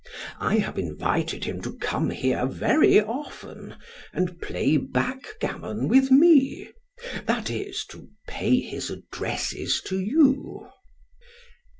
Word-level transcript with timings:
I 0.39 0.55
have 0.57 0.79
invited 0.79 1.43
him 1.43 1.61
to 1.61 1.77
come 1.77 2.09
here 2.09 2.47
very 2.47 2.99
often, 2.99 3.75
and 4.11 4.41
play 4.41 4.75
backgammon 4.75 5.87
with 5.89 6.09
me 6.09 6.71
that 7.27 7.51
is, 7.51 7.85
to 7.89 8.09
pay 8.27 8.59
his 8.61 8.89
addresses 8.89 9.79
to 9.85 9.99
you." 9.99 10.71